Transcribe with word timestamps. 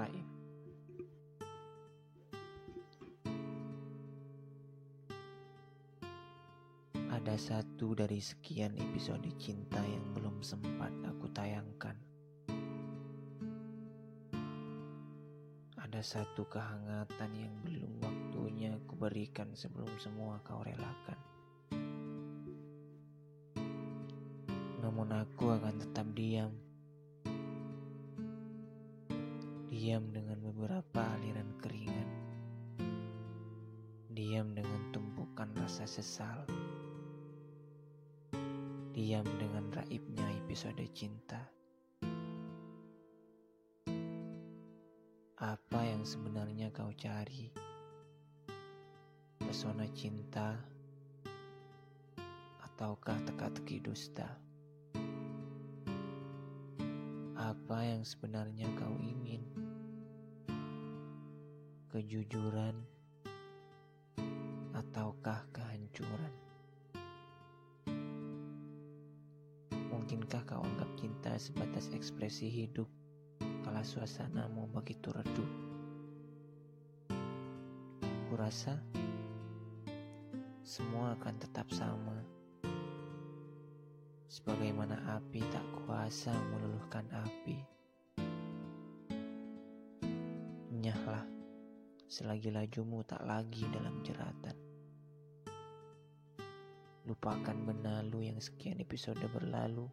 Raib 0.00 0.26
Ada 7.10 7.36
satu 7.36 7.92
dari 7.92 8.16
sekian 8.16 8.80
episode 8.80 9.28
cinta 9.36 9.76
yang 9.84 10.02
belum 10.16 10.40
sempat 10.40 10.88
aku 11.04 11.28
tayangkan. 11.36 11.92
Ada 15.76 16.00
satu 16.00 16.48
kehangatan 16.48 17.30
yang 17.36 17.52
belum 17.66 18.00
waktunya 18.00 18.72
aku 18.80 18.96
berikan 18.96 19.52
sebelum 19.52 19.90
semua 20.00 20.40
kau 20.40 20.64
relakan. 20.64 21.18
Namun 24.80 25.12
aku 25.12 25.50
akan 25.50 25.76
tetap 25.76 26.08
diam. 26.16 26.69
Diam 29.80 30.12
dengan 30.12 30.36
beberapa 30.44 31.00
aliran 31.16 31.56
keringat. 31.56 32.10
Diam 34.12 34.52
dengan 34.52 34.92
tumpukan 34.92 35.48
rasa 35.56 35.88
sesal 35.88 36.44
diam 38.92 39.24
dengan 39.40 39.72
raibnya 39.72 40.28
episode 40.44 40.84
cinta. 40.92 41.40
Apa 45.40 45.80
yang 45.80 46.04
sebenarnya 46.04 46.68
kau 46.76 46.92
cari? 46.92 47.48
Pesona 49.40 49.88
cinta 49.96 50.60
ataukah 52.68 53.16
teka-teki 53.24 53.80
dusta? 53.80 54.28
Apa 57.40 57.80
yang 57.80 58.04
sebenarnya 58.04 58.68
kau 58.76 58.92
ingin? 59.00 59.69
Kejujuran 61.90 62.86
ataukah 64.70 65.42
kehancuran? 65.50 66.34
Mungkinkah 69.90 70.38
kau 70.46 70.62
anggap 70.62 70.86
cinta 70.94 71.34
sebatas 71.34 71.90
ekspresi 71.90 72.46
hidup 72.46 72.86
kala 73.66 73.82
suasanamu 73.82 74.70
begitu 74.70 75.10
redup? 75.10 75.50
Kurasa 78.30 78.78
semua 80.62 81.18
akan 81.18 81.34
tetap 81.42 81.66
sama. 81.74 82.22
Sebagaimana 84.30 85.18
api 85.18 85.42
tak 85.50 85.66
kuasa 85.82 86.30
meluluhkan 86.54 87.10
api. 87.10 87.79
Selagi 92.10 92.50
lajumu 92.50 93.06
tak 93.06 93.22
lagi 93.22 93.62
dalam 93.70 94.02
jeratan. 94.02 94.58
Lupakan 97.06 97.54
benalu 97.62 98.26
yang 98.26 98.42
sekian 98.42 98.82
episode 98.82 99.22
berlalu 99.30 99.86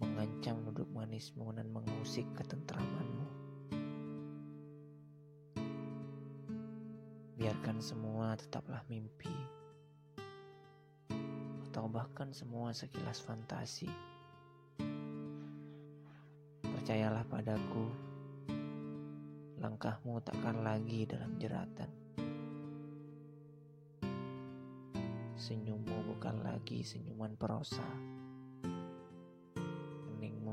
mengancam 0.00 0.64
duduk 0.64 0.88
manismu 0.88 1.52
dan 1.52 1.68
mengusik 1.68 2.24
ketentramanmu. 2.32 3.28
Biarkan 7.36 7.76
semua 7.84 8.32
tetaplah 8.40 8.80
mimpi, 8.88 9.36
atau 11.68 11.92
bahkan 11.92 12.32
semua 12.32 12.72
sekilas 12.72 13.20
fantasi. 13.20 13.92
Percayalah 16.64 17.28
padaku, 17.28 18.11
langkahmu 19.62 20.18
takkan 20.26 20.66
lagi 20.66 21.06
dalam 21.06 21.38
jeratan. 21.38 21.90
Senyummu 25.38 26.10
bukan 26.10 26.42
lagi 26.42 26.82
senyuman 26.82 27.38
perosa 27.38 27.86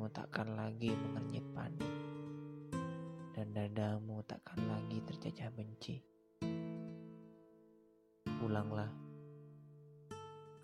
takkan 0.10 0.58
lagi 0.58 0.90
mengernyit 0.90 1.46
panik 1.54 1.94
dan 3.38 3.54
dadamu 3.54 4.26
takkan 4.26 4.58
lagi 4.66 4.98
terjajah 5.06 5.54
benci. 5.54 6.02
Pulanglah, 8.26 8.90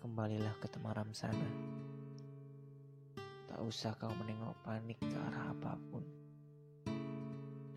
kembalilah 0.02 0.54
ke 0.58 0.66
temaram 0.66 1.14
sana. 1.14 1.46
Tak 3.46 3.62
usah 3.62 3.94
kau 3.94 4.10
menengok 4.10 4.58
panik 4.66 4.98
ke 4.98 5.14
arah 5.14 5.54
apa 5.54 5.78
pun. 5.94 6.15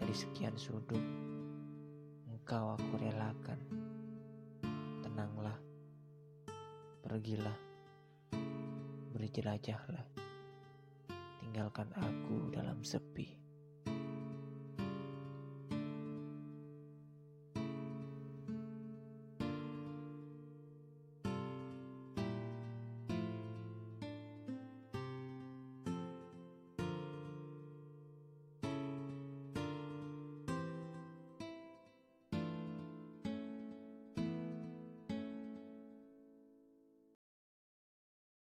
Dari 0.10 0.26
sekian 0.26 0.58
sudut, 0.58 1.06
engkau 2.34 2.74
aku 2.74 2.98
relakan. 2.98 3.62
Tenanglah, 5.06 5.54
pergilah, 7.06 7.54
berjelajahlah 9.14 10.02
tinggalkan 11.46 11.94
aku 11.94 12.50
dalam 12.50 12.82
sepi. 12.82 13.49